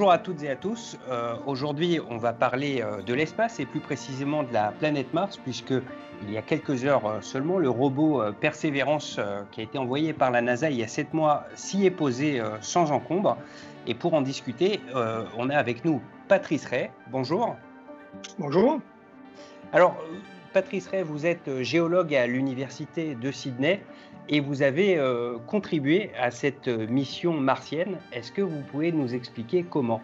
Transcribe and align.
Bonjour 0.00 0.12
à 0.12 0.18
toutes 0.18 0.42
et 0.42 0.48
à 0.48 0.56
tous. 0.56 0.96
Euh, 1.10 1.34
aujourd'hui, 1.44 2.00
on 2.08 2.16
va 2.16 2.32
parler 2.32 2.80
euh, 2.80 3.02
de 3.02 3.12
l'espace 3.12 3.60
et 3.60 3.66
plus 3.66 3.80
précisément 3.80 4.44
de 4.44 4.50
la 4.50 4.72
planète 4.72 5.12
Mars, 5.12 5.36
puisque 5.36 5.74
il 6.22 6.32
y 6.32 6.38
a 6.38 6.40
quelques 6.40 6.86
heures 6.86 7.04
euh, 7.04 7.20
seulement, 7.20 7.58
le 7.58 7.68
robot 7.68 8.22
Perseverance 8.40 9.20
qui 9.52 9.60
a 9.60 9.64
été 9.64 9.76
envoyé 9.76 10.14
par 10.14 10.30
la 10.30 10.40
NASA 10.40 10.70
il 10.70 10.78
y 10.78 10.82
a 10.82 10.88
sept 10.88 11.12
mois 11.12 11.44
s'y 11.54 11.84
est 11.84 11.90
posé 11.90 12.40
sans 12.62 12.92
encombre. 12.92 13.36
Et 13.86 13.92
pour 13.92 14.14
en 14.14 14.22
discuter, 14.22 14.80
on 15.36 15.50
a 15.50 15.54
avec 15.54 15.84
nous 15.84 16.00
Patrice 16.28 16.64
Ray. 16.64 16.88
Bonjour. 17.10 17.56
Bonjour. 18.38 18.80
Alors, 19.74 20.02
Patrice 20.54 20.88
Ray, 20.88 21.02
vous 21.02 21.26
êtes 21.26 21.60
géologue 21.60 22.14
à 22.14 22.26
l'Université 22.26 23.14
de 23.16 23.30
Sydney 23.30 23.82
et 24.30 24.38
vous 24.38 24.62
avez 24.62 24.96
euh, 24.96 25.36
contribué 25.46 26.12
à 26.18 26.30
cette 26.30 26.68
mission 26.68 27.34
martienne. 27.34 27.98
Est-ce 28.12 28.30
que 28.30 28.42
vous 28.42 28.62
pouvez 28.70 28.92
nous 28.92 29.12
expliquer 29.12 29.64
comment? 29.68 30.00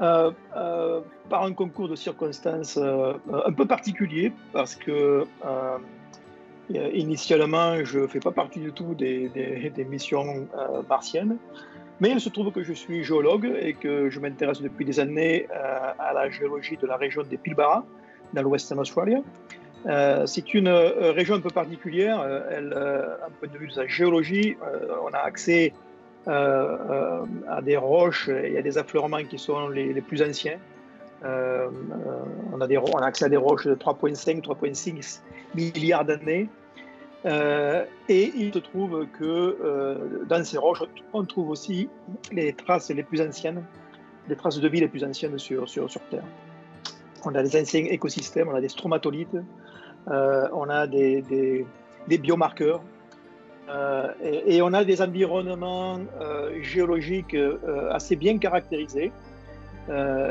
Euh, 0.00 0.32
euh, 0.56 1.00
Par 1.30 1.44
un 1.44 1.52
concours 1.52 1.88
de 1.88 1.94
circonstances 1.94 2.76
un 2.76 3.52
peu 3.52 3.64
particulier, 3.66 4.32
parce 4.52 4.74
que 4.74 5.24
initialement, 6.68 7.84
je 7.84 8.00
ne 8.00 8.06
fais 8.08 8.18
pas 8.18 8.32
partie 8.32 8.58
du 8.58 8.72
tout 8.72 8.94
des, 8.94 9.86
missions 9.88 10.48
martiennes. 10.88 11.36
Mais 12.00 12.10
il 12.10 12.20
se 12.20 12.28
trouve 12.28 12.50
que 12.50 12.64
je 12.64 12.72
suis 12.72 13.04
géologue 13.04 13.54
et 13.60 13.74
que 13.74 14.10
je 14.10 14.18
m'intéresse 14.18 14.60
depuis 14.60 14.84
des 14.84 14.98
années 14.98 15.46
à 15.52 16.12
la 16.12 16.28
géologie 16.28 16.76
de 16.76 16.88
la 16.88 16.96
région 16.96 17.22
des 17.22 17.36
Pilbara, 17.36 17.84
dans 18.32 18.42
l'Western 18.42 18.80
Australia. 18.80 19.20
Euh, 19.86 20.26
c'est 20.26 20.54
une 20.54 20.68
euh, 20.68 21.12
région 21.12 21.34
un 21.34 21.40
peu 21.40 21.50
particulière. 21.50 22.20
Euh, 22.20 22.40
elle, 22.50 22.72
un 22.72 23.30
point 23.30 23.48
de 23.52 23.58
vue 23.58 23.68
de 23.68 23.72
sa 23.72 23.86
géologie, 23.86 24.56
on 25.04 25.12
a 25.12 25.18
accès 25.18 25.72
à 26.26 27.60
des 27.62 27.76
roches 27.76 28.28
et 28.28 28.56
à 28.56 28.62
des 28.62 28.78
affleurements 28.78 29.24
qui 29.24 29.38
sont 29.38 29.68
les, 29.68 30.00
plus 30.00 30.22
anciens. 30.22 30.58
on, 31.24 32.60
a 32.60 33.04
accès 33.04 33.24
à 33.24 33.28
des 33.28 33.36
roches 33.36 33.66
de 33.66 33.74
3,5, 33.74 34.42
3,6 34.42 35.20
milliards 35.56 36.04
d'années. 36.04 36.48
et 37.24 38.32
il 38.36 38.54
se 38.54 38.60
trouve 38.60 39.06
que 39.18 40.24
dans 40.28 40.44
ces 40.44 40.58
roches, 40.58 40.84
on 41.12 41.24
trouve 41.24 41.50
aussi 41.50 41.88
les 42.30 42.52
traces 42.52 42.90
les 42.90 43.02
plus 43.02 43.20
anciennes, 43.20 43.64
les 44.28 44.36
traces 44.36 44.60
de 44.60 44.68
vie 44.68 44.78
les 44.78 44.88
plus 44.88 45.02
anciennes 45.02 45.38
sur, 45.40 45.68
sur, 45.68 45.88
Terre. 46.08 46.22
On 47.24 47.34
a 47.34 47.42
des 47.42 47.60
anciens 47.60 47.84
écosystèmes, 47.84 48.48
on 48.48 48.54
a 48.54 48.60
des 48.60 48.68
stromatolites, 48.68 49.36
on 50.06 50.68
a 50.68 50.86
des, 50.86 51.66
biomarqueurs 52.08 52.82
euh, 53.68 54.08
et, 54.22 54.60
on 54.60 54.72
a 54.72 54.84
des 54.84 55.00
environnements 55.00 56.00
euh, 56.20 56.50
géologiques 56.60 57.36
assez 57.90 58.16
bien 58.16 58.38
caractérisés. 58.38 59.12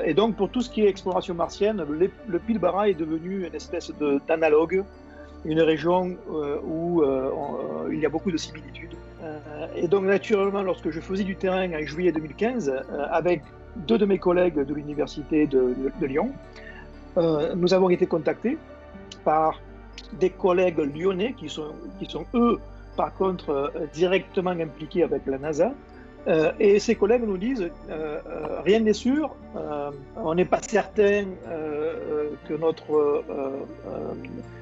et 0.06 0.14
donc, 0.14 0.36
pour 0.36 0.50
tout 0.50 0.62
ce 0.62 0.70
qui 0.70 0.84
est 0.84 0.90
exploration 0.90 1.34
martienne, 1.34 1.84
le, 2.28 2.40
Pilbara 2.40 2.90
est 2.90 2.94
devenu 2.94 3.46
une 3.48 3.56
espèce 3.56 3.92
d'analogue, 4.28 4.84
une 5.46 5.62
région 5.62 6.18
où 6.66 7.04
il 7.92 8.00
y 8.00 8.06
a 8.06 8.10
beaucoup 8.10 8.32
de 8.32 8.38
similitudes. 8.38 8.96
et 9.76 9.88
donc, 9.88 10.04
naturellement, 10.06 10.62
lorsque 10.62 10.90
je 10.90 11.00
faisais 11.00 11.24
du 11.24 11.36
terrain 11.36 11.72
en 11.72 11.86
juillet 11.86 12.12
2015, 12.12 12.74
avec 13.10 13.42
deux 13.88 13.98
de 13.98 14.06
mes 14.06 14.18
collègues 14.18 14.60
de 14.66 14.74
l'Université 14.74 15.48
de, 15.48 15.76
Lyon, 16.02 16.32
nous 17.56 17.74
avons 17.74 17.90
été 17.90 18.06
contactés 18.06 18.58
par 19.24 19.60
des 20.20 20.30
collègues 20.30 20.80
lyonnais 20.80 21.34
qui 21.34 21.50
sont, 21.50 21.74
qui 22.00 22.10
sont 22.10 22.26
eux, 22.34 22.60
par 22.96 23.14
contre, 23.14 23.50
euh, 23.50 23.88
directement 23.94 24.52
impliqués 24.52 25.04
avec 25.04 25.26
la 25.26 25.38
NASA. 25.38 25.72
Euh, 26.28 26.52
et 26.60 26.78
ces 26.80 26.96
collègues 26.96 27.24
nous 27.26 27.38
disent 27.38 27.70
euh, 27.90 28.20
rien 28.64 28.80
n'est 28.80 28.94
sûr, 28.94 29.36
on 30.16 30.36
n'est 30.36 30.46
pas 30.46 30.62
certain 30.62 31.26
que 32.48 32.54
notre, 32.54 33.24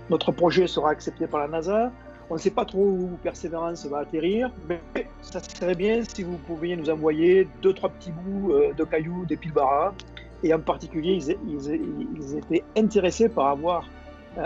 notre 0.09 0.31
projet 0.31 0.67
sera 0.67 0.91
accepté 0.91 1.27
par 1.27 1.41
la 1.41 1.47
NASA. 1.49 1.91
On 2.29 2.35
ne 2.35 2.39
sait 2.39 2.51
pas 2.51 2.63
trop 2.63 2.85
où 2.85 3.19
Persévérance 3.23 3.85
va 3.87 3.99
atterrir, 3.99 4.51
mais 4.69 4.79
ça 5.21 5.41
serait 5.41 5.75
bien 5.75 6.03
si 6.03 6.23
vous 6.23 6.37
pouviez 6.37 6.75
nous 6.77 6.89
envoyer 6.89 7.47
deux, 7.61 7.73
trois 7.73 7.89
petits 7.89 8.11
bouts 8.11 8.53
de 8.77 8.83
cailloux 8.83 9.25
des 9.25 9.35
Pilbara. 9.35 9.93
Et 10.43 10.53
en 10.53 10.59
particulier, 10.59 11.15
ils, 11.15 11.37
ils, 11.49 11.91
ils 12.15 12.37
étaient 12.37 12.63
intéressés 12.77 13.27
par 13.27 13.47
avoir 13.47 13.83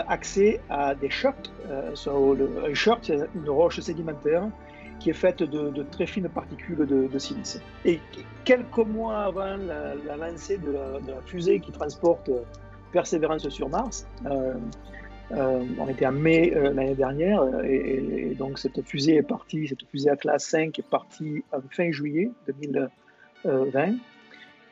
accès 0.08 0.60
à 0.70 0.94
des 0.94 1.10
shorts. 1.10 1.34
Euh, 1.70 1.94
un 2.66 2.74
short, 2.74 3.00
c'est 3.04 3.18
une 3.34 3.48
roche 3.48 3.80
sédimentaire 3.80 4.48
qui 5.00 5.10
est 5.10 5.14
faite 5.14 5.42
de, 5.42 5.82
très 5.90 6.06
fines 6.06 6.28
particules 6.28 6.86
de, 6.86 7.18
silice. 7.18 7.60
Et 7.84 8.00
quelques 8.44 8.78
mois 8.78 9.24
avant 9.24 9.56
la, 9.56 10.16
lancée 10.16 10.58
de 10.58 10.72
la, 10.72 11.20
fusée 11.26 11.60
qui 11.60 11.72
transporte 11.72 12.30
Persévérance 12.92 13.48
sur 13.48 13.68
Mars, 13.68 14.06
euh, 14.24 14.54
on 15.78 15.88
était 15.88 16.06
en 16.06 16.12
mai 16.12 16.50
l'année 16.54 16.94
dernière, 16.94 17.42
et, 17.64 18.36
donc 18.38 18.58
cette 18.58 18.80
fusée 18.82 19.16
est 19.16 19.22
partie, 19.22 19.66
cette 19.66 19.82
fusée 19.90 20.10
classe 20.20 20.44
5 20.44 20.78
est 20.78 20.88
partie 20.88 21.42
fin 21.70 21.90
juillet 21.90 22.30
2020. 22.46 23.96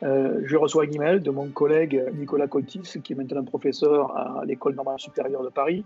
Euh, 0.03 0.41
je 0.45 0.57
reçois 0.57 0.83
un 0.83 0.91
email 0.91 1.21
de 1.21 1.31
mon 1.31 1.49
collègue 1.49 2.03
Nicolas 2.13 2.47
Coltis, 2.47 2.81
qui 3.03 3.13
est 3.13 3.15
maintenant 3.15 3.43
professeur 3.43 4.15
à 4.17 4.43
l'École 4.45 4.75
normale 4.75 4.99
supérieure 4.99 5.43
de 5.43 5.49
Paris. 5.49 5.85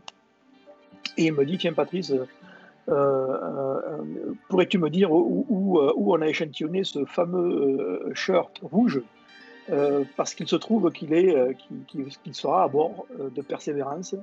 Et 1.17 1.25
il 1.25 1.33
me 1.33 1.45
dit 1.45 1.57
Tiens, 1.57 1.73
Patrice, 1.73 2.11
euh, 2.11 2.25
euh, 2.89 4.33
pourrais-tu 4.49 4.79
me 4.79 4.89
dire 4.89 5.11
où, 5.11 5.79
on 5.79 6.21
a 6.21 6.27
échantillonné 6.27 6.83
ce 6.83 7.05
fameux 7.05 8.11
shirt 8.13 8.59
rouge? 8.63 9.01
Parce 10.15 10.33
qu'il 10.33 10.47
se 10.47 10.55
trouve 10.55 10.89
qu'il 10.91 11.13
sera 12.31 12.63
à 12.63 12.67
bord 12.69 13.05
de 13.19 13.41
Persévérance. 13.41 14.15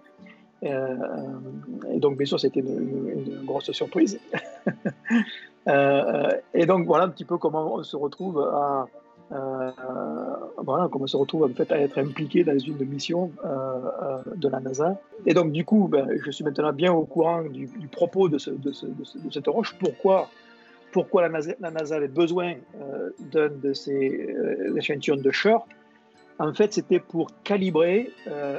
et 0.62 1.98
donc, 1.98 2.16
bien 2.16 2.26
sûr, 2.26 2.40
c'était 2.40 2.60
une, 2.60 3.42
grosse 3.44 3.70
surprise. 3.72 4.18
et 5.66 6.66
donc, 6.66 6.86
voilà 6.86 7.04
un 7.04 7.10
petit 7.10 7.26
peu 7.26 7.36
comment 7.36 7.74
on 7.74 7.82
se 7.82 7.96
retrouve 7.96 8.40
à 8.40 8.88
voilà, 10.58 10.88
comment 10.90 11.04
on 11.04 11.06
se 11.06 11.16
retrouve 11.16 11.44
en 11.44 11.54
fait 11.54 11.70
à 11.72 11.78
être 11.78 11.98
impliqué 11.98 12.44
dans 12.44 12.58
une 12.58 12.84
mission 12.84 13.32
euh, 13.44 13.48
euh, 13.48 14.18
de 14.36 14.48
la 14.48 14.60
NASA. 14.60 15.00
Et 15.26 15.34
donc 15.34 15.52
du 15.52 15.64
coup, 15.64 15.88
ben, 15.88 16.08
je 16.24 16.30
suis 16.30 16.44
maintenant 16.44 16.72
bien 16.72 16.92
au 16.92 17.04
courant 17.04 17.42
du, 17.42 17.68
propos 17.90 18.28
de, 18.28 18.38
cette 18.38 19.46
roche. 19.46 19.76
Pourquoi, 19.78 20.28
la, 21.22 21.28
NASA, 21.70 21.96
avait 21.96 22.08
besoin 22.08 22.54
d'un 23.32 23.48
de 23.48 23.72
ces 23.72 24.34
échantillons 24.76 25.16
de 25.16 25.30
short 25.30 25.66
en 26.40 26.52
fait, 26.52 26.72
c'était 26.72 26.98
pour 26.98 27.30
calibrer 27.44 28.10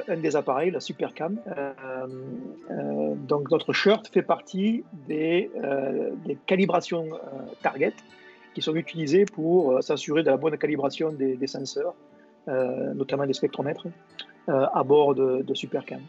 un 0.08 0.16
des 0.16 0.34
appareils, 0.34 0.70
la 0.70 0.80
Supercam. 0.80 1.38
donc, 3.28 3.50
notre 3.50 3.74
shirt 3.74 4.08
fait 4.08 4.22
partie 4.22 4.82
des 5.06 5.50
calibrations 6.46 7.08
target 7.62 7.92
qui 8.56 8.62
sont 8.62 8.74
utilisés 8.74 9.26
pour 9.26 9.72
euh, 9.72 9.82
s'assurer 9.82 10.22
de 10.22 10.30
la 10.30 10.38
bonne 10.38 10.56
calibration 10.56 11.12
des, 11.12 11.46
senseurs, 11.46 11.94
euh, 12.48 12.94
notamment 12.94 13.26
des 13.26 13.34
spectromètres, 13.34 13.86
euh, 14.48 14.64
à 14.72 14.82
bord 14.82 15.14
de, 15.14 15.54
Supercam. 15.54 16.00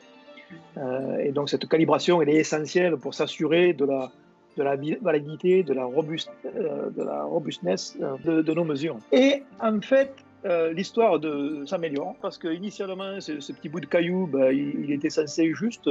et 1.26 1.34
donc 1.34 1.50
cette 1.50 1.68
calibration, 1.68 2.22
elle 2.22 2.30
est 2.30 2.42
essentielle 2.46 2.96
pour 2.96 3.14
s'assurer 3.14 3.74
de 3.74 3.86
la, 3.86 4.78
validité, 5.02 5.64
de 5.64 5.74
la, 5.74 5.84
robuste, 5.84 6.32
robustness 7.36 7.98
de, 8.24 8.54
nos 8.54 8.64
mesures. 8.64 8.98
Et 9.12 9.44
en 9.60 9.82
fait, 9.82 10.14
l'histoire 10.72 11.20
s'améliore 11.66 12.16
parce 12.22 12.38
que 12.38 12.48
initialement, 12.48 13.20
ce, 13.20 13.52
petit 13.52 13.68
bout 13.68 13.82
de 13.82 13.88
caillou, 13.88 14.26
bah, 14.26 14.54
il, 14.54 14.90
était 14.90 15.10
censé 15.10 15.54
juste 15.54 15.90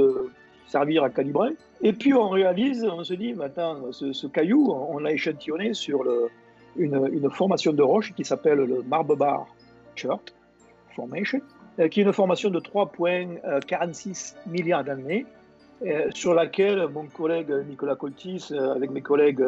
servir 0.69 1.05
à 1.05 1.11
calibrer. 1.11 1.51
Et 1.83 1.93
puis 1.93 2.15
on 2.15 2.31
réalise, 2.31 2.83
on 2.85 3.05
se 3.05 3.13
dit, 3.13 3.35
maintenant, 3.35 3.93
ce 3.93 4.27
caillou, 4.27 4.73
on 4.73 4.99
l'a 5.01 5.13
échantillonné 5.13 5.75
sur 5.75 6.03
le, 6.03 6.31
une, 6.79 7.31
formation 7.31 7.73
de 7.73 7.83
roche 7.83 8.13
qui 8.15 8.25
s'appelle 8.25 8.59
le 8.59 8.83
Marble 8.83 9.17
Bar 9.17 9.47
Chert 9.95 10.19
Formation, 10.95 11.41
euh, 11.79 11.89
qui 11.89 12.01
est 12.01 12.05
une 12.05 12.13
formation 12.13 12.51
de 12.51 12.61
3,46 12.61 14.35
milliards 14.47 14.85
d'années, 14.85 15.27
euh, 15.85 16.09
sur 16.15 16.33
laquelle 16.33 16.87
mon 16.89 17.05
collègue 17.05 17.53
Nicolas 17.69 17.97
Coltis, 17.97 18.49
euh, 18.51 18.75
avec 18.75 18.91
mes 18.91 19.03
collègues 19.03 19.45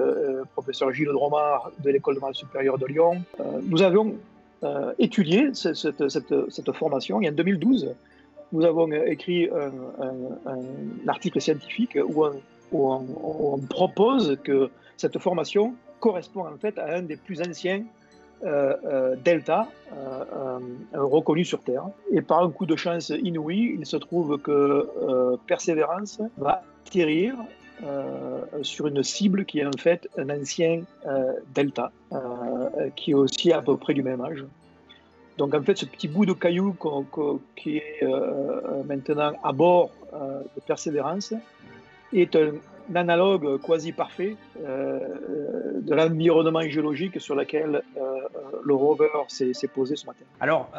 professeur 0.53 0.93
Gilles 0.93 1.07
Dromard 1.07 1.73
de 1.83 1.91
l'École 1.91 2.15
normale 2.15 2.35
supérieure 2.35 2.79
de 2.79 2.87
Lyon, 2.87 3.23
nous 3.63 3.83
avions 3.83 4.15
étudié 4.99 5.51
cette, 5.55 6.09
cette, 6.09 6.73
formation. 6.73 7.21
Et 7.21 7.29
en 7.29 7.33
2012, 7.33 7.95
nous 8.53 8.65
avons 8.65 8.91
écrit 8.91 9.49
un, 9.49 11.09
article 11.09 11.41
scientifique 11.41 11.97
où 12.05 12.25
on, 12.73 13.59
propose 13.71 14.37
que 14.43 14.69
cette 14.97 15.19
formation 15.19 15.75
correspond 16.01 16.47
en 16.47 16.57
fait 16.59 16.79
à 16.79 16.97
un 16.97 17.03
des 17.03 17.17
plus 17.17 17.41
anciens 17.41 17.85
euh, 18.45 18.77
euh, 18.85 19.17
euh, 19.93 20.55
reconnus 20.95 21.49
sur 21.49 21.61
Terre. 21.61 21.87
Et 22.13 22.23
par 22.23 22.45
un 22.45 22.51
coup 22.51 22.67
de 22.67 22.77
chance 22.77 23.09
inouï, 23.09 23.77
il 23.77 23.85
se 23.85 23.97
trouve 23.97 24.39
que 24.39 24.89
Persévérance 25.49 26.21
va 26.37 26.63
atterrir 26.87 27.35
sur 28.63 28.87
une 28.87 29.03
cible 29.03 29.45
qui 29.45 29.59
est 29.59 29.67
en 29.67 29.77
fait 29.77 30.09
un 30.17 30.31
ancien 30.31 30.83
delta. 31.53 31.91
qui 32.95 33.11
est 33.11 33.15
aussi 33.15 33.53
à 33.53 33.61
peu 33.61 33.77
près 33.77 33.95
du 33.95 34.05
même 34.05 34.21
âge. 34.21 34.45
Donc 35.37 35.55
en 35.55 35.63
fait, 35.63 35.77
ce 35.77 35.87
petit 35.87 36.07
bout 36.07 36.27
de 36.27 36.33
caillou 36.33 36.77
qui 37.57 37.79
est 37.79 38.03
maintenant 38.87 39.33
à 39.43 39.53
bord 39.53 39.91
de 40.13 40.61
Persévérance 40.65 41.35
est 42.13 42.37
un 42.37 42.53
analogue 42.95 43.61
quasi 43.61 43.93
parfait 43.93 44.37
de 44.59 45.95
l'environnement 45.95 46.63
géologique 46.63 47.21
sur 47.21 47.35
lequel 47.35 47.83
le 48.65 48.75
rover 48.75 49.09
s'est 49.29 49.69
posé 49.69 49.97
ce 49.97 50.07
matin. 50.07 50.25
Alors, 50.41 50.71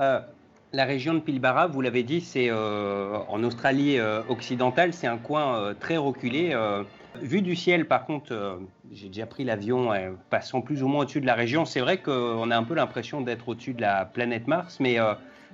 la 0.72 0.86
région 0.86 1.16
de 1.16 1.20
Pilbara, 1.20 1.68
vous 1.68 1.82
l'avez 1.82 2.04
dit, 2.04 2.22
c'est 2.22 2.50
euh, 2.50 3.18
en 3.28 3.44
Australie 3.44 3.98
euh, 3.98 4.22
occidentale, 4.30 4.94
c'est 4.94 5.08
un 5.08 5.18
coin 5.18 5.58
euh, 5.58 5.74
très 5.74 5.98
reculé. 5.98 6.56
vu 7.22 7.42
du 7.42 7.56
ciel, 7.56 7.88
par 7.88 8.06
contre, 8.06 8.60
j'ai 8.92 9.08
déjà 9.08 9.26
pris 9.26 9.44
l'avion 9.44 9.90
passant 10.30 10.62
plus 10.62 10.84
ou 10.84 10.88
moins 10.88 11.02
au-dessus 11.02 11.22
de 11.22 11.26
la 11.26 11.34
région. 11.34 11.66
C'est 11.66 11.80
vrai 11.80 11.98
qu'on 11.98 12.52
a 12.52 12.56
un 12.56 12.64
peu 12.64 12.76
l'impression 12.76 13.22
d'être 13.22 13.50
au-dessus 13.50 13.74
de 13.74 13.82
la 13.82 14.06
planète 14.06 14.48
Mars, 14.48 14.80
mais 14.80 14.98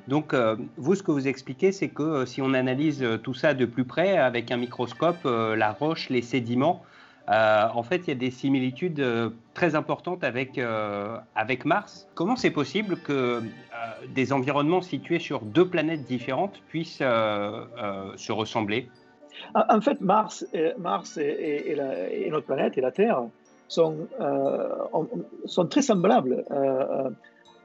donc 0.08 0.36
vous, 0.78 0.96
ce 0.96 1.04
que 1.04 1.12
vous 1.12 1.28
expliquez, 1.28 1.72
c'est 1.72 1.90
que 1.90 2.26
si 2.26 2.42
on 2.42 2.54
analyse 2.54 3.06
tout 3.24 3.34
ça 3.34 3.54
de 3.54 3.66
plus 3.66 3.86
près 3.86 4.18
avec 4.18 4.52
un 4.52 4.58
microscope, 4.58 5.24
la 5.26 5.72
roche, 5.72 6.10
les 6.10 6.22
sédiments, 6.22 6.84
euh, 7.30 7.68
en 7.74 7.82
fait, 7.82 7.98
il 7.98 8.08
y 8.10 8.12
a 8.12 8.16
des 8.16 8.30
similitudes 8.30 9.00
euh, 9.00 9.30
très 9.56 9.74
importantes 9.74 10.24
avec, 10.24 10.58
euh, 10.58 11.18
avec 11.36 11.66
Mars. 11.66 12.08
Comment 12.14 12.36
c'est 12.36 12.52
possible 12.52 12.98
que 12.98 13.42
des 14.14 14.32
environnements 14.32 14.82
situés 14.82 15.20
sur 15.20 15.42
deux 15.42 15.68
planètes 15.68 16.04
différentes 16.04 16.62
puissent 16.68 16.98
se 16.98 18.32
ressembler? 18.32 18.90
En 19.54 19.82
fait, 19.82 20.02
Mars, 20.02 20.46
Mars 20.78 21.18
et, 21.18 21.76
notre 22.30 22.46
planète 22.46 22.78
et 22.78 22.82
la 22.82 22.92
Terre 22.92 23.24
sont, 23.68 24.08
sont 25.46 25.66
très 25.68 25.82
semblables. 25.82 26.46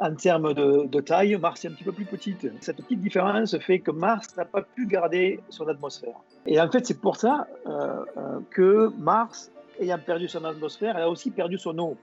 En 0.00 0.14
termes 0.14 0.55
de, 0.55 1.00
taille, 1.00 1.37
Mars 1.37 1.64
est 1.64 1.69
un 1.69 1.73
petit 1.73 1.85
peu 1.85 1.93
plus 1.93 2.06
petite. 2.06 2.50
Cette 2.61 2.79
petite 2.79 3.00
différence 3.00 3.56
fait 3.58 3.81
que 3.81 3.91
Mars 3.91 4.35
n'a 4.37 4.47
pas 4.47 4.62
pu 4.62 4.87
garder 4.87 5.41
son 5.50 5.69
atmosphère. 5.69 6.17
Et 6.47 6.61
en 6.61 6.70
fait, 6.70 6.87
c'est 6.87 7.00
pour 7.00 7.17
ça 7.17 7.47
que 8.50 8.91
Mars 8.99 9.50
ayant 9.81 9.99
perdu 9.99 10.29
son 10.29 10.44
atmosphère, 10.44 10.97
elle 10.97 11.02
a 11.02 11.11
aussi 11.11 11.31
perdu 11.31 11.58
son 11.58 11.79
eau. 11.79 11.97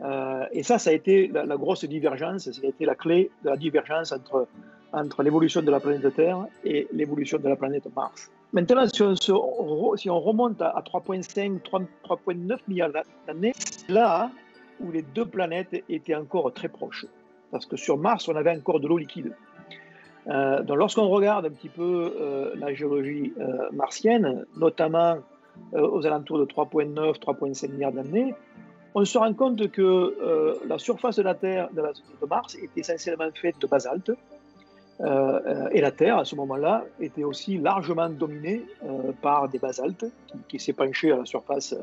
Euh, 0.00 0.44
et 0.52 0.62
ça, 0.62 0.78
ça 0.78 0.90
a 0.90 0.92
été 0.92 1.28
la, 1.28 1.56
grosse 1.56 1.84
divergence, 1.84 2.50
ça 2.50 2.60
a 2.62 2.66
été 2.66 2.84
la 2.84 2.94
clé 2.94 3.30
de 3.44 3.50
la 3.50 3.56
divergence 3.56 4.12
entre, 4.12 4.48
entre 4.92 5.22
l'évolution 5.22 5.62
de 5.62 5.70
la 5.70 5.78
planète 5.80 6.14
Terre 6.14 6.46
et 6.64 6.88
l'évolution 6.92 7.38
de 7.38 7.48
la 7.48 7.56
planète 7.56 7.86
Mars. 7.94 8.30
Maintenant, 8.52 8.86
si 8.86 9.02
on, 9.02 9.96
si 9.96 10.10
on 10.10 10.20
remonte 10.20 10.60
à, 10.62 10.82
3,5, 10.86 11.60
3,9 11.60 12.58
milliards 12.68 12.90
d'années, 13.26 13.52
là 13.88 14.30
où 14.84 14.92
les 14.92 15.02
deux 15.02 15.26
planètes 15.26 15.82
étaient 15.88 16.14
encore 16.14 16.52
très 16.52 16.68
proches. 16.68 17.06
Parce 17.50 17.66
que 17.66 17.76
sur 17.76 17.98
Mars, 17.98 18.28
on 18.28 18.36
avait 18.36 18.50
encore 18.50 18.80
de 18.80 18.88
l'eau 18.88 18.98
liquide. 18.98 19.34
Euh, 20.28 20.62
lorsqu'on 20.74 21.08
regarde 21.08 21.46
un 21.46 21.50
petit 21.50 21.68
peu 21.68 22.14
euh, 22.18 22.52
la 22.56 22.72
géologie 22.72 23.32
martienne, 23.72 24.44
notamment 24.56 25.18
euh, 25.74 25.88
aux 25.88 26.06
alentours 26.06 26.38
de 26.38 26.44
3,9, 26.44 27.18
3,5 27.18 27.70
milliards 27.70 27.92
d'années, 27.92 28.34
on 28.94 29.04
se 29.04 29.18
rend 29.18 29.32
compte 29.34 29.70
que 29.70 29.82
euh, 29.82 30.54
la 30.66 30.78
surface 30.78 31.16
de 31.16 31.22
la 31.22 31.34
Terre, 31.34 31.68
de, 31.72 31.80
la, 31.80 31.92
de, 31.92 32.26
Mars, 32.26 32.54
est 32.56 32.70
essentiellement 32.76 33.28
faite 33.34 33.56
de 33.60 33.66
basalte. 33.66 34.12
Euh, 35.00 35.68
et 35.72 35.80
la 35.80 35.90
Terre, 35.90 36.18
à 36.18 36.24
ce 36.24 36.36
moment-là, 36.36 36.84
était 37.00 37.24
aussi 37.24 37.58
largement 37.58 38.08
dominée 38.08 38.64
par 39.20 39.48
des 39.48 39.58
basaltes 39.58 40.06
qui, 40.28 40.38
qui 40.48 40.58
s'épanchaient 40.60 41.10
à 41.10 41.16
la 41.18 41.24
surface 41.24 41.74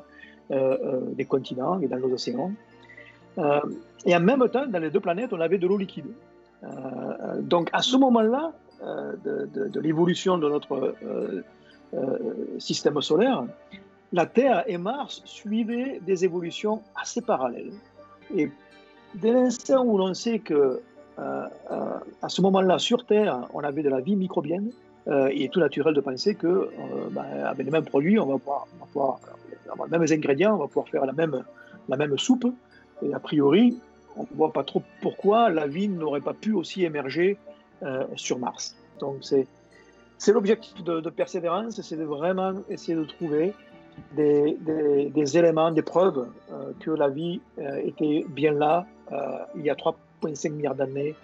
des 0.50 1.26
continents 1.26 1.80
et 1.82 1.88
dans 1.88 1.98
nos 1.98 2.14
océans. 2.14 2.52
Et 3.38 4.16
en 4.16 4.20
même 4.20 4.48
temps, 4.50 4.66
dans 4.68 4.80
les 4.80 4.90
deux 4.90 5.00
planètes, 5.00 5.32
on 5.34 5.40
avait 5.40 5.58
de 5.58 5.68
l'eau 5.68 5.78
liquide. 5.78 6.12
donc 7.40 7.70
à 7.74 7.82
ce 7.82 7.98
moment-là 7.98 8.52
de, 9.24 9.48
de 9.54 9.80
l'évolution 9.80 10.38
de 10.38 10.50
notre 10.50 10.96
euh, 11.94 12.58
système 12.58 13.02
solaire, 13.02 13.44
la 14.14 14.26
Terre 14.26 14.64
et 14.66 14.78
Mars 14.78 15.22
suivaient 15.26 16.00
des 16.06 16.24
évolutions 16.24 16.82
assez 16.96 17.20
parallèles. 17.20 17.74
Et 18.34 18.50
dès 19.16 19.34
l'instant 19.34 19.84
où 19.84 19.98
l'on 19.98 20.14
sait 20.14 20.40
que 20.40 20.54
euh, 20.54 20.80
euh, 21.20 21.98
à 22.22 22.30
ce 22.30 22.42
moment-là, 22.44 22.80
sur 22.80 23.06
Terre, 23.06 23.46
on 23.54 23.60
avait 23.60 23.84
de 23.84 23.90
la 23.90 24.00
vie 24.00 24.16
microbienne, 24.16 24.72
il 25.08 25.42
est 25.42 25.52
tout 25.52 25.60
naturel 25.60 25.96
de 25.96 26.00
penser 26.00 26.36
que 26.36 26.70
ben, 27.10 27.26
avec 27.44 27.66
les 27.66 27.72
mêmes 27.72 27.84
produits, 27.84 28.20
on 28.20 28.28
va 28.28 28.38
pouvoir, 28.38 28.68
avoir 29.70 29.88
les 29.88 29.98
mêmes 29.98 30.08
ingrédients, 30.10 30.54
on 30.54 30.60
va 30.60 30.68
pouvoir 30.68 30.88
faire 30.88 31.06
la 31.06 31.98
même 31.98 32.18
soupe. 32.18 32.46
Et 33.04 33.14
a 33.14 33.20
priori, 33.20 33.78
on 34.16 34.24
ne 34.24 34.36
voit 34.36 34.54
pas 34.54 34.64
trop 34.64 34.84
pourquoi 35.02 35.50
la 35.50 35.68
vie 35.68 35.88
n'aurait 35.88 36.22
pas 36.22 36.34
pu 36.34 36.54
aussi 36.54 36.84
émerger 36.84 37.38
sur 38.16 38.38
Mars. 38.38 38.76
Donc 39.00 39.24
c'est 40.22 40.34
l'objectif 40.34 40.84
de, 40.84 41.10
persévérance, 41.10 41.82
c'est 41.82 41.98
de 41.98 42.04
vraiment 42.04 42.54
essayer 42.70 42.96
de 42.96 43.06
trouver 43.06 43.54
des, 44.16 45.38
éléments, 45.38 45.72
des 45.72 45.82
preuves 45.82 46.28
euh, 46.52 46.72
que 46.80 46.92
la 46.92 47.10
vie 47.10 47.42
euh, 47.58 47.76
était 47.84 48.26
bien 48.30 48.54
là 48.54 48.86
euh, 49.12 49.18
il 49.56 49.64
y 49.64 49.70
a 49.70 49.76
3,5 49.76 50.52
milliards 50.52 50.76
d'années 50.76 51.16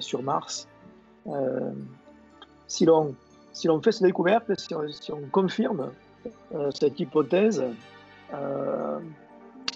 sur 0.00 0.22
Mars. 0.22 0.66
si 2.66 2.84
l'on 2.84 3.14
si 3.52 3.68
fait 3.84 3.92
cette 3.92 4.02
découverte, 4.02 4.50
si 4.58 5.12
on, 5.12 5.20
confirme 5.30 5.92
cette 6.74 6.98
hypothèse, 6.98 7.62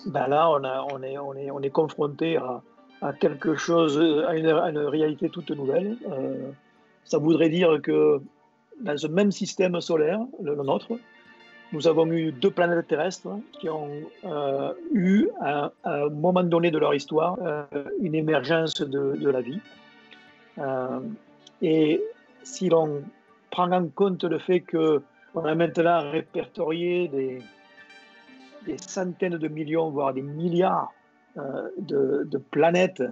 ben 0.06 0.26
là 0.28 0.50
on, 0.50 0.62
est, 1.02 1.18
on, 1.18 1.34
est, 1.34 1.50
on 1.50 1.60
est 1.60 1.70
confronté 1.70 2.36
à, 2.36 3.12
quelque 3.20 3.54
chose, 3.54 3.98
à 4.26 4.36
une, 4.36 4.78
réalité 4.78 5.28
toute 5.28 5.50
nouvelle. 5.50 5.96
ça 7.04 7.18
voudrait 7.18 7.50
dire 7.50 7.80
que 7.82 8.20
dans 8.80 8.96
ce 8.96 9.06
même 9.06 9.30
système 9.30 9.80
solaire, 9.80 10.20
le, 10.42 10.54
nôtre, 10.56 10.98
nous 11.72 11.86
avons 11.86 12.06
eu 12.12 12.32
deux 12.32 12.50
planètes 12.50 12.86
terrestres 12.86 13.28
qui 13.60 13.68
ont 13.68 13.88
euh, 14.24 14.72
eu, 14.92 15.28
à, 15.40 15.72
un 15.84 16.08
moment 16.08 16.42
donné 16.42 16.70
de 16.70 16.78
leur 16.78 16.94
histoire, 16.94 17.36
euh, 17.42 17.64
une 18.00 18.14
émergence 18.14 18.80
de, 18.80 19.28
la 19.28 19.40
vie. 19.40 19.60
Euh, 20.58 21.00
et 21.62 22.02
si 22.42 22.68
l'on 22.68 23.02
prend 23.50 23.70
en 23.72 23.88
compte 23.88 24.24
le 24.24 24.38
fait 24.38 24.60
qu'on 24.60 25.44
a 25.44 25.54
maintenant 25.54 26.10
répertorié 26.10 27.08
des, 27.08 27.42
des, 28.66 28.76
centaines 28.78 29.38
de 29.38 29.48
millions, 29.48 29.90
voire 29.90 30.12
des 30.14 30.22
milliards 30.22 30.92
de, 31.78 32.28
de 32.30 32.38
planètes 32.38 33.02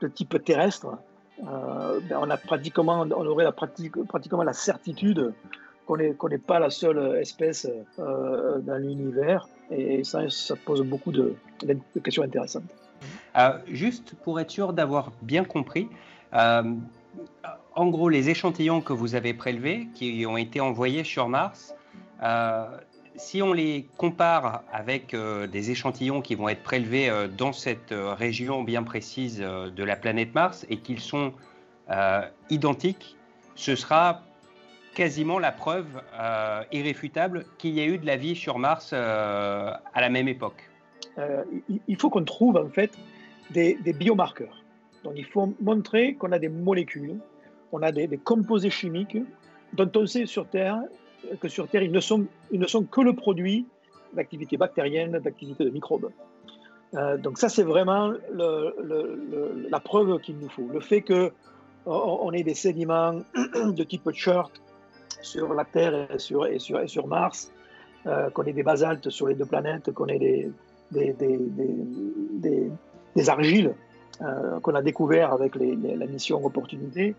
de 0.00 0.08
type 0.08 0.42
terrestre, 0.44 0.98
euh, 1.46 2.00
ben, 2.08 2.18
on, 2.20 2.30
a 2.30 2.36
pratiquement, 2.36 3.00
on 3.00 3.26
aurait 3.26 3.44
la 3.44 3.52
pratique, 3.52 3.96
pratiquement 4.06 4.42
la 4.42 4.52
certitude 4.52 5.32
qu'on 5.86 5.96
n'est 5.96 6.38
pas 6.38 6.60
la 6.60 6.70
seule 6.70 7.16
espèce 7.16 7.68
euh, 7.98 8.58
dans 8.60 8.76
l'univers. 8.76 9.48
Et 9.70 10.04
ça, 10.04 10.28
ça 10.28 10.54
pose 10.56 10.82
beaucoup 10.82 11.10
de, 11.10 11.34
questions 12.02 12.22
intéressantes. 12.22 12.62
Euh, 13.36 13.58
juste 13.66 14.14
pour 14.22 14.38
être 14.38 14.50
sûr 14.50 14.72
d'avoir 14.72 15.10
bien 15.22 15.44
compris, 15.44 15.88
en 16.32 17.86
gros, 17.88 18.08
les 18.08 18.30
échantillons 18.30 18.80
que 18.80 18.92
vous 18.92 19.14
avez 19.14 19.34
prélevés, 19.34 19.88
qui 19.94 20.24
ont 20.26 20.36
été 20.36 20.60
envoyés 20.60 21.02
sur 21.02 21.28
Mars, 21.28 21.74
si 23.16 23.42
on 23.42 23.52
les 23.52 23.86
compare 23.96 24.62
avec 24.72 25.14
des 25.14 25.70
échantillons 25.70 26.22
qui 26.22 26.34
vont 26.34 26.48
être 26.48 26.62
prélevés 26.62 27.10
dans 27.36 27.52
cette 27.52 27.92
région 27.92 28.62
bien 28.62 28.82
précise 28.82 29.38
de 29.38 29.84
la 29.84 29.96
planète 29.96 30.34
Mars 30.34 30.66
et 30.70 30.78
qu'ils 30.78 31.00
sont 31.00 31.32
identiques, 32.48 33.16
ce 33.56 33.74
sera 33.74 34.22
quasiment 34.94 35.38
la 35.38 35.52
preuve 35.52 35.86
irréfutable 36.72 37.44
qu'il 37.58 37.74
y 37.74 37.80
a 37.80 37.84
eu 37.84 37.98
de 37.98 38.06
la 38.06 38.16
vie 38.16 38.36
sur 38.36 38.58
Mars 38.58 38.92
à 38.92 39.80
la 39.96 40.08
même 40.08 40.28
époque. 40.28 40.70
il 41.88 41.96
faut 41.96 42.10
qu'on 42.10 42.24
trouve 42.24 42.56
en 42.56 42.68
fait 42.68 42.96
des, 43.50 43.76
biomarqueurs. 43.92 44.62
Donc 45.04 45.14
il 45.16 45.24
faut 45.24 45.54
montrer 45.60 46.14
qu'on 46.14 46.32
a 46.32 46.38
des 46.38 46.48
molécules, 46.48 47.16
on 47.72 47.82
a 47.82 47.92
des 47.92 48.18
composés 48.18 48.70
chimiques 48.70 49.18
dont 49.72 49.90
on 49.94 50.06
sait 50.06 50.26
sur 50.26 50.46
Terre 50.48 50.80
que 51.40 51.48
sur 51.48 51.68
Terre, 51.68 51.82
ils 51.82 51.92
ne 51.92 52.00
sont, 52.00 52.26
ils 52.50 52.60
ne 52.60 52.66
sont 52.66 52.84
que 52.84 53.00
le 53.00 53.14
produit 53.14 53.66
d'activité 54.12 54.56
bactérienne, 54.56 55.12
d'activité 55.18 55.64
de 55.64 55.70
microbes. 55.70 56.10
Euh, 56.94 57.16
donc 57.16 57.38
ça, 57.38 57.48
c'est 57.48 57.62
vraiment 57.62 58.12
la 58.32 59.80
preuve 59.80 60.18
qu'il 60.20 60.38
nous 60.38 60.48
faut. 60.48 60.68
Le 60.72 60.80
fait 60.80 61.02
qu'on 61.02 61.30
on 61.86 62.32
ait 62.32 62.42
des 62.42 62.54
sédiments 62.54 63.20
de 63.54 63.84
type 63.84 64.10
chert 64.12 64.50
sur 65.22 65.54
la 65.54 65.64
Terre 65.64 66.12
et 66.12 66.18
sur, 66.18 66.46
et 66.46 66.58
sur, 66.58 67.06
Mars, 67.06 67.52
euh, 68.06 68.30
qu'on 68.30 68.44
ait 68.44 68.52
des 68.52 68.62
basaltes 68.62 69.10
sur 69.10 69.28
les 69.28 69.34
deux 69.34 69.44
planètes, 69.44 69.92
qu'on 69.92 70.06
ait 70.06 70.18
des, 70.18 70.50
des, 70.90 71.12
des, 71.12 72.70
des, 73.14 73.28
argiles 73.28 73.74
euh, 74.22 74.58
qu'on 74.60 74.74
a 74.74 74.82
découvert 74.82 75.32
avec 75.32 75.54
la 75.54 76.06
mission 76.06 76.44
Opportunité, 76.44 77.14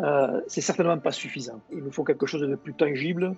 euh, 0.00 0.40
c'est 0.46 0.60
certainement 0.60 0.98
pas 0.98 1.12
suffisant. 1.12 1.60
Il 1.72 1.78
nous 1.78 1.92
faut 1.92 2.04
quelque 2.04 2.26
chose 2.26 2.42
de 2.42 2.54
plus 2.54 2.74
tangible. 2.74 3.34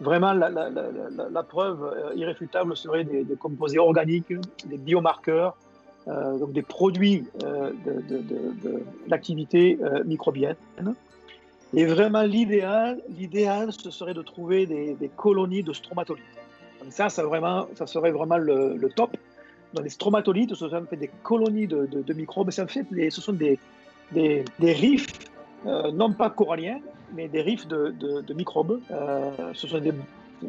Vraiment, 0.00 0.32
la, 0.32 1.42
preuve 1.42 1.82
euh, 1.82 2.14
irréfutable 2.14 2.76
serait 2.76 3.04
des, 3.04 3.24
composés 3.36 3.78
organiques, 3.78 4.32
des 4.66 4.78
biomarqueurs 4.78 5.56
donc 6.06 6.52
des 6.52 6.62
produits 6.62 7.26
d'activité 9.08 9.78
microbienne. 10.06 10.56
Et 11.74 11.84
vraiment, 11.84 12.22
l'idéal, 12.22 13.00
l'idéal, 13.10 13.72
ce 13.72 13.90
serait 13.90 14.14
de 14.14 14.22
trouver 14.22 14.66
des, 14.66 15.10
colonies 15.16 15.62
de 15.62 15.72
stromatolites. 15.72 16.24
Ça, 16.90 17.08
ça, 17.08 17.22
serait 17.86 18.10
vraiment 18.10 18.38
le, 18.38 18.88
top. 18.94 19.16
Dans 19.74 19.82
les 19.82 19.90
stromatolites, 19.90 20.54
ce 20.54 20.68
sont 20.68 20.86
des 20.92 21.10
colonies 21.22 21.66
de, 21.66 22.12
microbes. 22.14 22.50
Fait, 22.50 23.10
ce 23.10 23.20
sont 23.20 23.34
des, 23.34 23.58
rifs, 24.60 25.06
non 25.64 26.12
pas 26.12 26.30
coralliens, 26.30 26.80
mais 27.14 27.28
des 27.28 27.42
rifs 27.42 27.66
de, 27.66 28.32
microbes. 28.34 28.80
Euh, 28.90 29.30
ce 29.54 29.66
sont 29.66 29.78
des 29.78 29.92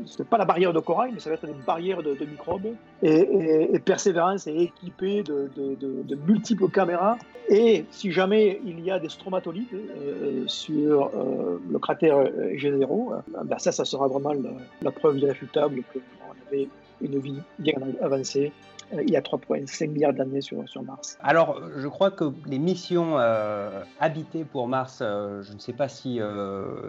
ce 0.05 0.21
n'est 0.21 0.27
pas 0.27 0.37
la 0.37 0.45
barrière 0.45 0.73
de 0.73 0.79
corail, 0.79 1.11
mais 1.13 1.19
ça 1.19 1.29
va 1.29 1.35
être 1.35 1.45
des 1.45 1.53
barrières 1.65 2.03
de, 2.03 2.13
microbes. 2.25 2.75
Et, 3.01 3.79
Persévérance 3.79 4.47
est 4.47 4.55
équipée 4.55 5.23
de, 5.23 6.15
multiples 6.27 6.69
caméras. 6.69 7.17
Et 7.49 7.85
si 7.89 8.11
jamais 8.11 8.61
il 8.63 8.79
y 8.81 8.91
a 8.91 8.99
des 8.99 9.09
stromatolites 9.09 9.73
euh, 9.73 10.43
sur 10.45 11.09
euh, 11.15 11.59
le 11.67 11.79
cratère 11.79 12.23
G0, 12.23 13.21
ben 13.43 13.57
ça, 13.57 13.71
ça 13.71 13.85
sera 13.85 14.07
vraiment 14.07 14.33
la, 14.81 14.91
preuve 14.91 15.17
irréfutable 15.17 15.81
qu'on 15.91 15.99
avait 16.47 16.67
une 17.01 17.19
vie 17.19 17.39
bien 17.57 17.73
avancée 18.01 18.51
euh, 18.93 19.03
il 19.03 19.11
y 19.11 19.15
a 19.15 19.21
3,5 19.21 19.89
milliards 19.89 20.13
d'années 20.13 20.41
sur, 20.41 20.63
Mars. 20.83 21.17
Alors, 21.21 21.61
je 21.77 21.87
crois 21.87 22.11
que 22.11 22.25
les 22.45 22.59
missions 22.59 23.19
euh, 23.19 23.81
habitées 23.99 24.43
pour 24.43 24.67
Mars, 24.67 24.99
euh, 25.01 25.41
je 25.43 25.53
ne 25.53 25.59
sais 25.59 25.73
pas 25.73 25.87
si 25.87 26.19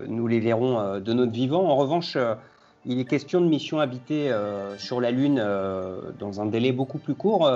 nous 0.08 0.26
les 0.26 0.40
verrons 0.40 0.98
de 0.98 1.12
notre 1.12 1.32
vivant. 1.32 1.68
En 1.68 1.76
revanche, 1.76 2.16
il 2.86 2.98
est 2.98 3.04
question 3.04 3.40
de 3.40 3.46
missions 3.46 3.80
habitées 3.80 4.34
sur 4.78 5.00
la 5.00 5.10
Lune 5.10 5.36
dans 6.18 6.40
un 6.40 6.46
délai 6.46 6.72
beaucoup 6.72 6.98
plus 6.98 7.14
court. 7.14 7.50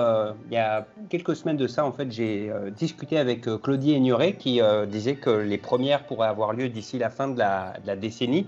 il 0.47 0.53
y 0.53 0.57
a 0.57 0.85
quelques 1.09 1.35
semaines 1.35 1.57
de 1.57 1.65
ça, 1.65 1.83
en 1.83 1.91
fait, 1.91 2.11
j'ai 2.11 2.51
discuté 2.77 3.17
avec 3.17 3.47
Claudie 3.63 3.93
Ignoret 3.93 4.33
qui 4.33 4.61
disait 4.87 5.15
que 5.15 5.31
les 5.31 5.57
premières 5.57 6.05
pourraient 6.05 6.27
avoir 6.27 6.53
lieu 6.53 6.69
d'ici 6.69 6.99
la 6.99 7.09
fin 7.09 7.27
de 7.27 7.39
la, 7.39 7.73
de 7.81 7.87
la 7.87 7.95
décennie. 7.95 8.45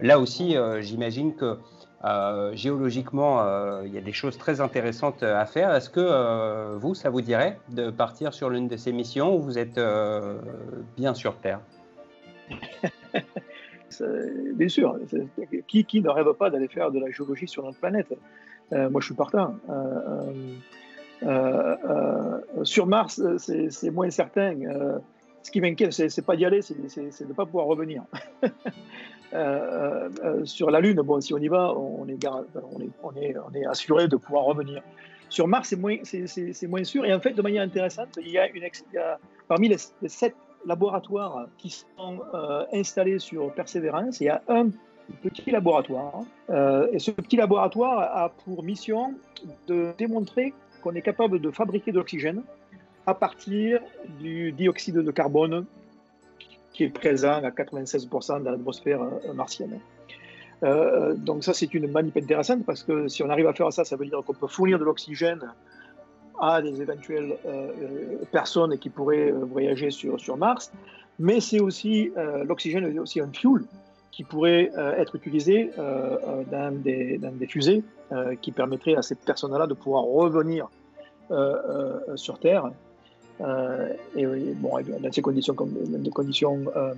Là 0.00 0.18
aussi, 0.18 0.56
j'imagine 0.82 1.34
que 1.34 1.56
euh, 2.04 2.54
géologiquement, 2.54 3.42
euh, 3.42 3.82
il 3.84 3.92
y 3.92 3.98
a 3.98 4.00
des 4.00 4.12
choses 4.12 4.38
très 4.38 4.60
intéressantes 4.60 5.22
à 5.22 5.44
faire. 5.44 5.74
Est-ce 5.74 5.90
que 5.90 6.00
euh, 6.00 6.76
vous, 6.78 6.94
ça 6.94 7.10
vous 7.10 7.20
dirait 7.20 7.58
de 7.68 7.90
partir 7.90 8.32
sur 8.32 8.48
l'une 8.48 8.68
de 8.68 8.76
ces 8.76 8.92
missions 8.92 9.36
ou 9.36 9.42
vous 9.42 9.58
êtes 9.58 9.78
bien 10.96 11.14
sur 11.14 11.36
Terre? 11.36 11.60
Bien 14.54 14.68
sûr. 14.68 14.98
Qui, 15.66 15.84
qui, 15.84 16.00
ne 16.00 16.08
rêve 16.08 16.32
pas 16.34 16.50
d'aller 16.50 16.68
faire 16.68 16.90
de 16.90 16.98
la 16.98 17.10
géologie 17.10 17.48
sur 17.48 17.64
notre 17.64 17.78
planète? 17.78 18.12
Moi, 18.72 19.00
je 19.00 19.06
suis 19.06 19.14
partant. 19.14 19.56
sur 22.62 22.86
Mars, 22.86 23.22
c'est 23.38 23.90
moins 23.90 24.10
certain. 24.10 24.54
ce 25.42 25.50
qui 25.50 25.60
m'inquiète, 25.60 25.92
c'est 25.92 26.24
pas 26.24 26.36
d'y 26.36 26.44
aller, 26.44 26.62
c'est 26.62 26.74
de 26.74 27.28
ne 27.28 27.32
pas 27.34 27.46
pouvoir 27.46 27.66
revenir. 27.66 28.02
Euh, 29.32 30.08
euh, 30.24 30.44
sur 30.44 30.70
la 30.70 30.80
Lune, 30.80 31.00
bon, 31.02 31.20
si 31.20 31.32
on 31.32 31.38
y 31.38 31.48
va, 31.48 31.72
on 31.76 32.06
est, 32.08 33.66
assuré 33.66 34.08
de 34.08 34.16
pouvoir 34.16 34.44
revenir. 34.44 34.82
Sur 35.28 35.46
Mars, 35.46 35.68
c'est 35.68 35.76
moins, 35.76 35.98
c'est, 36.02 36.66
moins 36.66 36.84
sûr. 36.84 37.04
Et 37.04 37.14
en 37.14 37.20
fait, 37.20 37.32
de 37.32 37.42
manière 37.42 37.62
intéressante, 37.62 38.18
il 38.20 38.30
y 38.30 38.38
a, 38.38 38.48
une, 38.48 38.64
parmi 39.46 39.68
les, 39.68 39.76
sept 40.08 40.34
laboratoires 40.66 41.46
qui 41.58 41.70
sont 41.70 42.20
euh, 42.34 42.64
installés 42.72 43.18
sur 43.18 43.52
Persévérance, 43.52 44.20
il 44.20 44.24
y 44.24 44.28
a 44.28 44.42
un 44.48 44.68
petit 45.22 45.50
laboratoire. 45.50 46.22
et 46.92 46.98
ce 47.00 47.10
petit 47.10 47.36
laboratoire 47.36 47.98
a 47.98 48.28
pour 48.28 48.62
mission 48.62 49.14
de 49.66 49.92
démontrer 49.98 50.54
qu'on 50.82 50.94
est 50.94 51.02
capable 51.02 51.40
de 51.40 51.50
fabriquer 51.50 51.90
de 51.90 51.96
l'oxygène 51.96 52.42
à 53.06 53.14
partir 53.14 53.80
du 54.20 54.52
dioxyde 54.52 54.98
de 54.98 55.10
carbone 55.10 55.66
qui 56.72 56.84
est 56.84 56.88
présent 56.88 57.42
à 57.42 57.50
96% 57.50 58.42
dans 58.42 58.50
l'atmosphère 58.50 59.02
euh, 59.02 59.32
martienne. 59.32 59.80
Euh, 60.62 61.14
donc 61.14 61.42
ça, 61.42 61.54
c'est 61.54 61.72
une 61.74 61.90
manip 61.90 62.16
intéressante 62.16 62.64
parce 62.64 62.82
que 62.82 63.08
si 63.08 63.22
on 63.22 63.30
arrive 63.30 63.46
à 63.46 63.52
faire 63.52 63.72
ça, 63.72 63.84
ça 63.84 63.96
veut 63.96 64.06
dire 64.06 64.22
qu'on 64.24 64.34
peut 64.34 64.46
fournir 64.46 64.78
de 64.78 64.84
l'oxygène 64.84 65.40
à 66.40 66.62
des 66.62 66.80
éventuelles 66.80 67.36
euh, 67.46 68.16
personnes 68.32 68.78
qui 68.78 68.88
pourraient 68.88 69.30
voyager 69.30 69.90
sur, 69.90 70.36
Mars. 70.36 70.72
Mais 71.18 71.40
c'est 71.40 71.60
aussi 71.60 72.10
l'oxygène 72.46 72.84
est 72.86 72.98
aussi 72.98 73.20
un 73.20 73.30
fuel 73.30 73.62
qui 74.10 74.24
pourrait 74.24 74.70
être 74.96 75.16
utilisé 75.16 75.70
dans 75.76 76.82
des, 76.82 77.20
fusées 77.46 77.84
qui 78.40 78.52
permettrait 78.52 78.94
à 78.94 79.02
ces 79.02 79.16
personnes-là 79.16 79.66
de 79.66 79.74
pouvoir 79.74 80.04
revenir 80.04 80.70
sur 82.16 82.38
Terre 82.38 82.70
euh, 83.40 83.88
et 84.16 84.26
bon, 84.26 84.70
dans 85.00 85.12
ces 85.12 85.22
conditions, 85.22 85.54
comme 85.54 85.72
des 85.72 86.10
conditions 86.10 86.60
euh, 86.76 86.94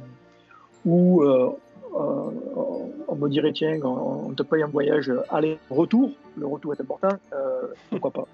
où 0.84 1.22
euh, 1.22 1.50
on 1.94 3.16
me 3.16 3.28
dirait 3.28 3.52
tiens, 3.52 3.78
on, 3.84 4.32
te 4.32 4.42
paye 4.42 4.62
un 4.62 4.68
voyage 4.68 5.12
aller-retour, 5.28 6.10
le 6.36 6.46
retour 6.46 6.72
est 6.74 6.80
important, 6.80 7.16
pourquoi 7.90 8.10
pas. 8.10 8.26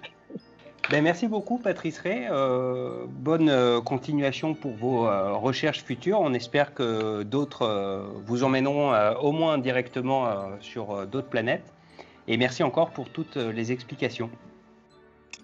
Ben, 0.91 1.03
merci 1.03 1.29
beaucoup 1.29 1.59
Patrice 1.59 1.99
Ray. 1.99 2.29
bonne 3.21 3.83
continuation 3.85 4.55
pour 4.55 4.73
vos 4.73 5.03
recherches 5.39 5.85
futures. 5.85 6.21
On 6.21 6.33
espère 6.33 6.73
que 6.73 7.23
d'autres 7.25 8.07
vous 8.25 8.43
emmèneront 8.43 8.95
au 9.21 9.33
moins 9.33 9.59
directement 9.59 10.29
sur 10.61 11.07
d'autres 11.07 11.29
planètes. 11.29 11.75
Et 12.27 12.39
merci 12.39 12.63
encore 12.63 12.91
pour 12.91 13.11
toutes 13.11 13.37
les 13.37 13.71
explications. 13.71 14.31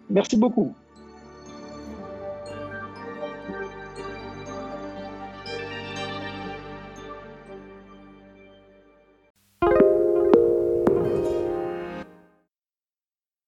Merci 0.08 0.36
beaucoup. 0.36 0.74